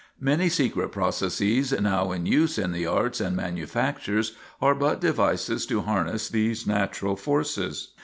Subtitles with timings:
[0.19, 5.81] Many secret processes now in use in the arts and manufactures are but devices to
[5.81, 7.93] harness these natural forces.